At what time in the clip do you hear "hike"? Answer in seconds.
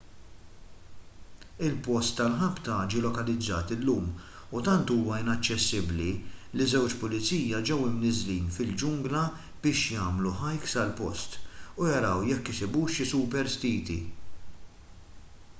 10.43-10.73